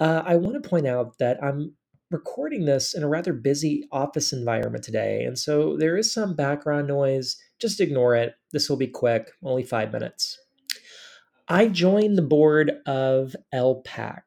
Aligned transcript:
uh, 0.00 0.22
I 0.24 0.36
want 0.36 0.62
to 0.62 0.68
point 0.68 0.86
out 0.86 1.18
that 1.18 1.42
I'm 1.42 1.74
recording 2.10 2.64
this 2.64 2.94
in 2.94 3.02
a 3.02 3.08
rather 3.08 3.32
busy 3.32 3.86
office 3.92 4.32
environment 4.32 4.84
today, 4.84 5.24
and 5.24 5.38
so 5.38 5.76
there 5.76 5.96
is 5.96 6.12
some 6.12 6.34
background 6.34 6.88
noise. 6.88 7.36
Just 7.60 7.80
ignore 7.80 8.14
it. 8.14 8.34
This 8.52 8.68
will 8.68 8.76
be 8.76 8.86
quick, 8.86 9.32
only 9.42 9.64
five 9.64 9.92
minutes. 9.92 10.38
I 11.48 11.68
joined 11.68 12.16
the 12.16 12.22
board 12.22 12.72
of 12.86 13.34
LPAC, 13.54 14.20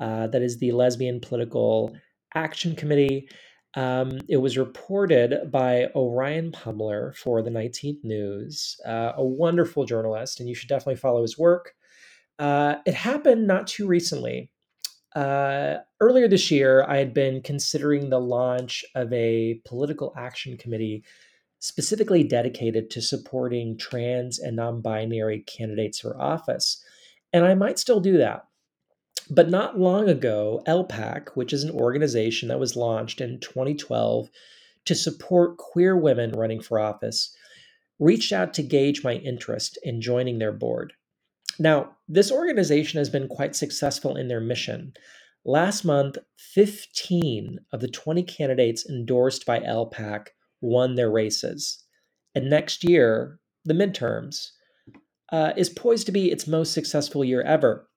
uh, 0.00 0.26
that 0.28 0.42
is 0.42 0.58
the 0.58 0.72
Lesbian 0.72 1.20
Political 1.20 1.96
Action 2.34 2.74
Committee. 2.74 3.28
Um, 3.76 4.20
it 4.26 4.38
was 4.38 4.56
reported 4.56 5.50
by 5.52 5.88
Orion 5.94 6.54
Rummler 6.64 7.12
for 7.12 7.42
the 7.42 7.50
19th 7.50 8.02
News, 8.02 8.80
uh, 8.86 9.12
a 9.16 9.24
wonderful 9.24 9.84
journalist, 9.84 10.40
and 10.40 10.48
you 10.48 10.54
should 10.54 10.70
definitely 10.70 10.96
follow 10.96 11.20
his 11.20 11.38
work. 11.38 11.74
Uh, 12.38 12.76
it 12.86 12.94
happened 12.94 13.46
not 13.46 13.66
too 13.66 13.86
recently. 13.86 14.50
Uh, 15.14 15.76
earlier 16.00 16.26
this 16.26 16.50
year, 16.50 16.84
I 16.88 16.96
had 16.96 17.12
been 17.12 17.42
considering 17.42 18.08
the 18.08 18.18
launch 18.18 18.82
of 18.94 19.12
a 19.12 19.60
political 19.66 20.12
action 20.16 20.56
committee 20.56 21.04
specifically 21.58 22.22
dedicated 22.22 22.90
to 22.90 23.02
supporting 23.02 23.76
trans 23.76 24.38
and 24.38 24.56
non 24.56 24.80
binary 24.80 25.40
candidates 25.40 26.00
for 26.00 26.20
office. 26.20 26.82
And 27.32 27.44
I 27.44 27.54
might 27.54 27.78
still 27.78 28.00
do 28.00 28.16
that. 28.18 28.46
But 29.28 29.50
not 29.50 29.78
long 29.78 30.08
ago, 30.08 30.62
LPAC, 30.66 31.30
which 31.30 31.52
is 31.52 31.64
an 31.64 31.70
organization 31.70 32.48
that 32.48 32.60
was 32.60 32.76
launched 32.76 33.20
in 33.20 33.40
2012 33.40 34.30
to 34.84 34.94
support 34.94 35.56
queer 35.56 35.96
women 35.96 36.30
running 36.32 36.60
for 36.60 36.78
office, 36.78 37.34
reached 37.98 38.32
out 38.32 38.54
to 38.54 38.62
gauge 38.62 39.02
my 39.02 39.14
interest 39.14 39.78
in 39.82 40.00
joining 40.00 40.38
their 40.38 40.52
board. 40.52 40.92
Now, 41.58 41.96
this 42.08 42.30
organization 42.30 42.98
has 42.98 43.08
been 43.08 43.28
quite 43.28 43.56
successful 43.56 44.16
in 44.16 44.28
their 44.28 44.40
mission. 44.40 44.92
Last 45.44 45.84
month, 45.84 46.18
15 46.36 47.58
of 47.72 47.80
the 47.80 47.88
20 47.88 48.22
candidates 48.24 48.88
endorsed 48.88 49.46
by 49.46 49.60
LPAC 49.60 50.28
won 50.60 50.94
their 50.94 51.10
races. 51.10 51.84
And 52.34 52.50
next 52.50 52.84
year, 52.84 53.38
the 53.64 53.74
midterms, 53.74 54.50
uh, 55.32 55.52
is 55.56 55.68
poised 55.68 56.06
to 56.06 56.12
be 56.12 56.30
its 56.30 56.46
most 56.46 56.72
successful 56.72 57.24
year 57.24 57.42
ever. 57.42 57.88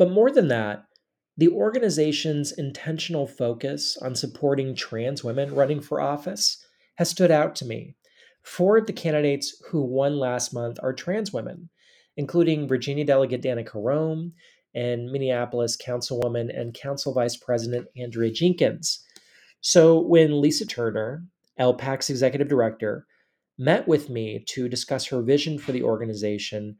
But 0.00 0.10
more 0.10 0.30
than 0.30 0.48
that, 0.48 0.86
the 1.36 1.48
organization's 1.48 2.52
intentional 2.52 3.26
focus 3.26 3.98
on 4.00 4.14
supporting 4.14 4.74
trans 4.74 5.22
women 5.22 5.54
running 5.54 5.82
for 5.82 6.00
office 6.00 6.64
has 6.94 7.10
stood 7.10 7.30
out 7.30 7.54
to 7.56 7.66
me. 7.66 7.96
Four 8.42 8.78
of 8.78 8.86
the 8.86 8.94
candidates 8.94 9.62
who 9.68 9.82
won 9.82 10.18
last 10.18 10.54
month 10.54 10.78
are 10.82 10.94
trans 10.94 11.34
women, 11.34 11.68
including 12.16 12.66
Virginia 12.66 13.04
Delegate 13.04 13.42
Danica 13.42 13.74
Roem 13.74 14.32
and 14.74 15.12
Minneapolis 15.12 15.76
Councilwoman 15.76 16.48
and 16.58 16.72
Council 16.72 17.12
Vice 17.12 17.36
President 17.36 17.86
Andrea 17.94 18.30
Jenkins. 18.30 19.04
So 19.60 20.00
when 20.00 20.40
Lisa 20.40 20.64
Turner, 20.64 21.26
LPAC's 21.60 22.08
executive 22.08 22.48
director, 22.48 23.06
met 23.58 23.86
with 23.86 24.08
me 24.08 24.46
to 24.48 24.66
discuss 24.66 25.04
her 25.08 25.20
vision 25.20 25.58
for 25.58 25.72
the 25.72 25.82
organization, 25.82 26.78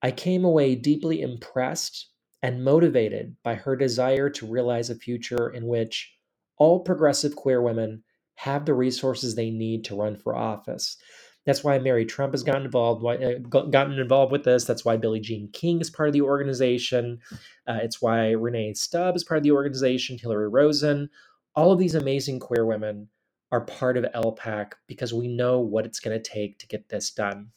I 0.00 0.12
came 0.12 0.44
away 0.44 0.76
deeply 0.76 1.22
impressed 1.22 2.10
and 2.42 2.64
motivated 2.64 3.36
by 3.42 3.54
her 3.54 3.76
desire 3.76 4.28
to 4.30 4.46
realize 4.46 4.90
a 4.90 4.94
future 4.94 5.50
in 5.50 5.66
which 5.66 6.14
all 6.58 6.80
progressive 6.80 7.36
queer 7.36 7.62
women 7.62 8.02
have 8.34 8.64
the 8.64 8.74
resources 8.74 9.34
they 9.34 9.50
need 9.50 9.84
to 9.84 9.96
run 9.96 10.16
for 10.16 10.34
office. 10.34 10.96
That's 11.44 11.64
why 11.64 11.78
Mary 11.78 12.04
Trump 12.04 12.34
has 12.34 12.42
gotten 12.42 12.64
involved, 12.64 13.04
uh, 13.04 13.38
gotten 13.40 13.98
involved 13.98 14.30
with 14.30 14.44
this. 14.44 14.64
That's 14.64 14.84
why 14.84 14.96
Billie 14.96 15.20
Jean 15.20 15.48
King 15.52 15.80
is 15.80 15.90
part 15.90 16.08
of 16.08 16.12
the 16.12 16.22
organization. 16.22 17.18
Uh, 17.66 17.78
it's 17.82 18.00
why 18.00 18.34
Rennae 18.34 18.74
Stubbs 18.76 19.22
is 19.22 19.24
part 19.24 19.38
of 19.38 19.44
the 19.44 19.50
organization. 19.50 20.18
Hillary 20.18 20.48
Rosen, 20.48 21.10
all 21.56 21.72
of 21.72 21.78
these 21.78 21.96
amazing 21.96 22.38
queer 22.38 22.64
women 22.64 23.08
are 23.50 23.60
part 23.62 23.96
of 23.96 24.04
LPAC 24.14 24.72
because 24.86 25.12
we 25.12 25.28
know 25.28 25.60
what 25.60 25.84
it's 25.84 26.00
going 26.00 26.20
to 26.20 26.30
take 26.30 26.58
to 26.58 26.66
get 26.66 26.88
this 26.88 27.10
done. 27.10 27.48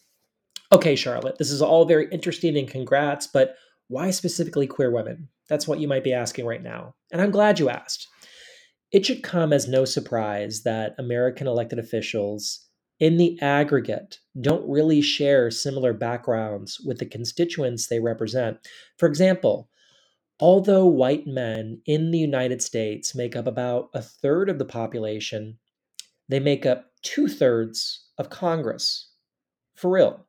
Okay, 0.71 0.95
Charlotte, 0.95 1.37
this 1.37 1.51
is 1.51 1.61
all 1.61 1.85
very 1.85 2.07
interesting 2.11 2.57
and 2.57 2.67
congrats, 2.67 3.27
but 3.27 3.55
why 3.87 4.11
specifically 4.11 4.67
queer 4.67 4.91
women? 4.91 5.29
That's 5.49 5.67
what 5.67 5.79
you 5.79 5.87
might 5.87 6.03
be 6.03 6.13
asking 6.13 6.45
right 6.45 6.63
now. 6.63 6.95
And 7.11 7.21
I'm 7.21 7.31
glad 7.31 7.59
you 7.59 7.69
asked. 7.69 8.07
It 8.91 9.05
should 9.05 9.23
come 9.23 9.53
as 9.53 9.67
no 9.67 9.85
surprise 9.85 10.63
that 10.63 10.95
American 10.97 11.47
elected 11.47 11.79
officials, 11.79 12.65
in 12.99 13.17
the 13.17 13.37
aggregate, 13.41 14.19
don't 14.39 14.69
really 14.69 15.01
share 15.01 15.51
similar 15.51 15.91
backgrounds 15.91 16.79
with 16.79 16.99
the 16.99 17.05
constituents 17.05 17.87
they 17.87 17.99
represent. 17.99 18.57
For 18.97 19.07
example, 19.07 19.69
although 20.39 20.85
white 20.85 21.27
men 21.27 21.81
in 21.85 22.11
the 22.11 22.19
United 22.19 22.61
States 22.61 23.13
make 23.13 23.35
up 23.35 23.47
about 23.47 23.89
a 23.93 24.01
third 24.01 24.49
of 24.49 24.59
the 24.59 24.65
population, 24.65 25.57
they 26.29 26.39
make 26.39 26.65
up 26.65 26.91
two 27.01 27.27
thirds 27.27 28.07
of 28.17 28.29
Congress. 28.29 29.11
For 29.75 29.91
real. 29.91 30.25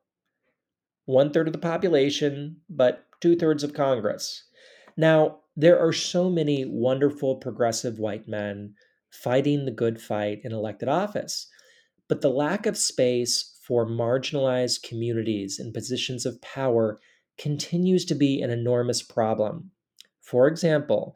One 1.05 1.31
third 1.31 1.47
of 1.47 1.53
the 1.53 1.59
population, 1.59 2.57
but 2.69 3.06
two 3.21 3.35
thirds 3.35 3.63
of 3.63 3.73
Congress. 3.73 4.43
Now, 4.95 5.39
there 5.55 5.79
are 5.79 5.93
so 5.93 6.29
many 6.29 6.65
wonderful 6.65 7.37
progressive 7.37 7.99
white 7.99 8.27
men 8.27 8.75
fighting 9.11 9.65
the 9.65 9.71
good 9.71 10.01
fight 10.01 10.39
in 10.43 10.51
elected 10.51 10.89
office, 10.89 11.47
but 12.07 12.21
the 12.21 12.29
lack 12.29 12.65
of 12.65 12.77
space 12.77 13.57
for 13.65 13.85
marginalized 13.85 14.83
communities 14.83 15.59
in 15.59 15.73
positions 15.73 16.25
of 16.25 16.41
power 16.41 16.99
continues 17.37 18.05
to 18.05 18.15
be 18.15 18.41
an 18.41 18.49
enormous 18.49 19.01
problem. 19.01 19.71
For 20.21 20.47
example, 20.47 21.15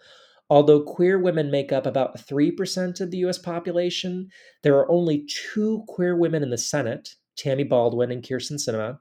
although 0.50 0.82
queer 0.82 1.18
women 1.20 1.50
make 1.50 1.72
up 1.72 1.86
about 1.86 2.18
3% 2.18 3.02
of 3.02 3.12
the 3.12 3.18
US 3.20 3.38
population, 3.38 4.30
there 4.64 4.76
are 4.76 4.92
only 4.92 5.26
two 5.28 5.84
queer 5.88 6.16
women 6.16 6.44
in 6.44 6.50
the 6.50 6.58
Senate, 6.58 7.16
Tammy 7.38 7.64
Baldwin 7.64 8.12
and 8.12 8.24
Kyrsten 8.24 8.58
Sinema, 8.58 9.00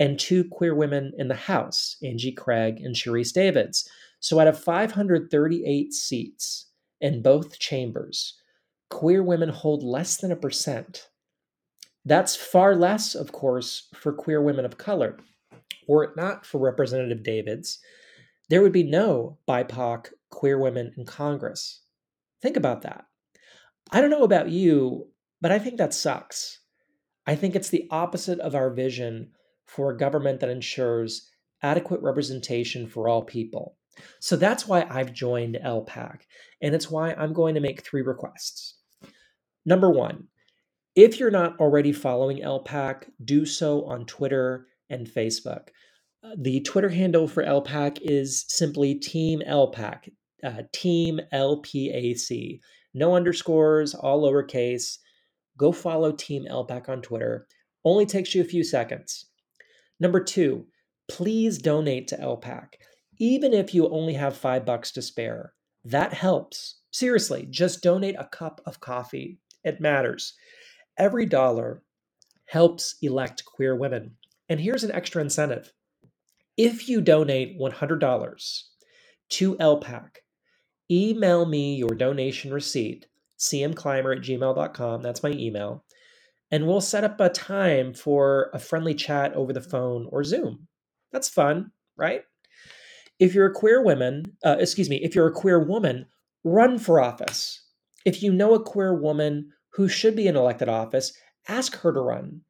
and 0.00 0.18
two 0.18 0.44
queer 0.44 0.74
women 0.74 1.12
in 1.18 1.28
the 1.28 1.34
House, 1.34 1.96
Angie 2.02 2.32
Craig 2.32 2.80
and 2.80 2.96
Sharice 2.96 3.32
Davids. 3.32 3.88
So 4.18 4.40
out 4.40 4.48
of 4.48 4.58
538 4.58 5.92
seats 5.92 6.66
in 7.00 7.22
both 7.22 7.58
chambers, 7.58 8.38
queer 8.88 9.22
women 9.22 9.50
hold 9.50 9.82
less 9.82 10.16
than 10.16 10.32
a 10.32 10.36
percent. 10.36 11.08
That's 12.06 12.34
far 12.34 12.74
less, 12.74 13.14
of 13.14 13.30
course, 13.30 13.88
for 13.94 14.12
queer 14.12 14.42
women 14.42 14.64
of 14.64 14.78
color. 14.78 15.18
Were 15.86 16.04
it 16.04 16.16
not 16.16 16.46
for 16.46 16.58
Representative 16.58 17.22
Davids, 17.22 17.78
there 18.48 18.62
would 18.62 18.72
be 18.72 18.82
no 18.82 19.38
BIPOC 19.46 20.08
queer 20.30 20.58
women 20.58 20.94
in 20.96 21.04
Congress. 21.04 21.82
Think 22.40 22.56
about 22.56 22.82
that. 22.82 23.04
I 23.92 24.00
don't 24.00 24.10
know 24.10 24.24
about 24.24 24.48
you, 24.48 25.08
but 25.42 25.52
I 25.52 25.58
think 25.58 25.76
that 25.76 25.92
sucks. 25.92 26.60
I 27.26 27.34
think 27.34 27.54
it's 27.54 27.68
the 27.68 27.86
opposite 27.90 28.40
of 28.40 28.54
our 28.54 28.70
vision 28.70 29.32
for 29.74 29.90
a 29.90 29.96
government 29.96 30.40
that 30.40 30.50
ensures 30.50 31.30
adequate 31.62 32.02
representation 32.02 32.88
for 32.88 33.08
all 33.08 33.22
people. 33.22 33.76
So 34.18 34.36
that's 34.36 34.66
why 34.66 34.86
I've 34.88 35.12
joined 35.12 35.58
LPAC, 35.64 36.20
and 36.60 36.74
it's 36.74 36.90
why 36.90 37.12
I'm 37.12 37.32
going 37.32 37.54
to 37.54 37.60
make 37.60 37.82
three 37.82 38.02
requests. 38.02 38.78
Number 39.64 39.90
one, 39.90 40.28
if 40.96 41.20
you're 41.20 41.30
not 41.30 41.58
already 41.60 41.92
following 41.92 42.38
LPAC, 42.38 43.04
do 43.24 43.46
so 43.46 43.84
on 43.84 44.06
Twitter 44.06 44.66
and 44.88 45.06
Facebook. 45.06 45.68
Uh, 46.24 46.30
the 46.36 46.60
Twitter 46.62 46.88
handle 46.88 47.28
for 47.28 47.44
LPAC 47.44 47.98
is 48.02 48.44
simply 48.48 48.94
Team 48.94 49.40
LPAC, 49.48 50.10
uh, 50.42 50.62
Team 50.72 51.20
LPAC. 51.32 52.60
No 52.92 53.14
underscores, 53.14 53.94
all 53.94 54.22
lowercase. 54.22 54.98
Go 55.56 55.70
follow 55.70 56.12
Team 56.12 56.46
LPAC 56.50 56.88
on 56.88 57.02
Twitter. 57.02 57.46
Only 57.84 58.04
takes 58.04 58.34
you 58.34 58.40
a 58.40 58.44
few 58.44 58.64
seconds. 58.64 59.29
Number 60.00 60.20
two, 60.20 60.66
please 61.08 61.58
donate 61.58 62.08
to 62.08 62.16
LPAC, 62.16 62.74
even 63.18 63.52
if 63.52 63.74
you 63.74 63.88
only 63.88 64.14
have 64.14 64.36
five 64.36 64.64
bucks 64.64 64.90
to 64.92 65.02
spare. 65.02 65.52
That 65.84 66.14
helps. 66.14 66.80
Seriously, 66.90 67.46
just 67.48 67.82
donate 67.82 68.16
a 68.18 68.28
cup 68.32 68.60
of 68.66 68.80
coffee. 68.80 69.38
It 69.62 69.80
matters. 69.80 70.34
Every 70.98 71.26
dollar 71.26 71.82
helps 72.46 72.96
elect 73.02 73.44
queer 73.44 73.76
women. 73.76 74.16
And 74.48 74.58
here's 74.58 74.82
an 74.82 74.90
extra 74.90 75.22
incentive 75.22 75.72
if 76.56 76.88
you 76.88 77.00
donate 77.00 77.58
$100 77.58 78.62
to 79.30 79.54
LPAC, 79.56 80.08
email 80.90 81.46
me 81.46 81.76
your 81.76 81.94
donation 81.94 82.52
receipt, 82.52 83.06
cmclymer 83.38 84.16
at 84.16 84.22
gmail.com. 84.22 85.02
That's 85.02 85.22
my 85.22 85.30
email. 85.30 85.84
And 86.50 86.66
we'll 86.66 86.80
set 86.80 87.04
up 87.04 87.20
a 87.20 87.28
time 87.28 87.94
for 87.94 88.50
a 88.52 88.58
friendly 88.58 88.94
chat 88.94 89.32
over 89.34 89.52
the 89.52 89.60
phone 89.60 90.06
or 90.10 90.24
Zoom. 90.24 90.66
That's 91.12 91.28
fun, 91.28 91.70
right? 91.96 92.22
If 93.18 93.34
you're 93.34 93.46
a 93.46 93.54
queer 93.54 93.82
woman, 93.82 94.24
uh, 94.44 94.56
excuse 94.58 94.88
me, 94.88 94.96
if 94.96 95.14
you're 95.14 95.28
a 95.28 95.32
queer 95.32 95.62
woman, 95.62 96.06
run 96.42 96.78
for 96.78 97.00
office. 97.00 97.62
If 98.04 98.22
you 98.22 98.32
know 98.32 98.54
a 98.54 98.62
queer 98.62 98.94
woman 98.94 99.50
who 99.74 99.88
should 99.88 100.16
be 100.16 100.26
in 100.26 100.36
elected 100.36 100.68
office, 100.68 101.12
ask 101.48 101.76
her 101.76 101.92
to 101.92 102.00
run. 102.00 102.40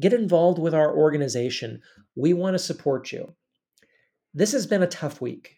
Get 0.00 0.12
involved 0.12 0.58
with 0.58 0.74
our 0.74 0.94
organization. 0.94 1.80
We 2.16 2.34
want 2.34 2.54
to 2.54 2.58
support 2.58 3.12
you. 3.12 3.34
This 4.34 4.52
has 4.52 4.66
been 4.66 4.82
a 4.82 4.88
tough 4.88 5.20
week, 5.20 5.56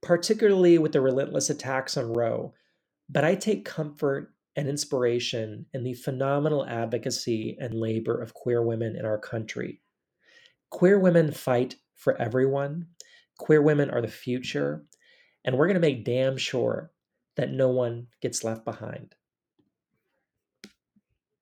particularly 0.00 0.78
with 0.78 0.92
the 0.92 1.00
relentless 1.00 1.50
attacks 1.50 1.96
on 1.96 2.12
Roe, 2.12 2.54
but 3.08 3.24
I 3.24 3.36
take 3.36 3.64
comfort 3.64 4.32
and 4.56 4.68
inspiration 4.68 5.66
in 5.72 5.84
the 5.84 5.94
phenomenal 5.94 6.66
advocacy 6.66 7.56
and 7.60 7.74
labor 7.74 8.20
of 8.20 8.34
queer 8.34 8.62
women 8.62 8.96
in 8.96 9.04
our 9.04 9.18
country. 9.18 9.80
Queer 10.70 10.98
women 10.98 11.30
fight 11.30 11.76
for 11.94 12.20
everyone. 12.20 12.86
Queer 13.38 13.62
women 13.62 13.90
are 13.90 14.02
the 14.02 14.08
future, 14.08 14.84
and 15.44 15.56
we're 15.56 15.66
going 15.66 15.74
to 15.74 15.80
make 15.80 16.04
damn 16.04 16.36
sure 16.36 16.92
that 17.36 17.50
no 17.50 17.68
one 17.68 18.08
gets 18.20 18.44
left 18.44 18.64
behind. 18.64 19.14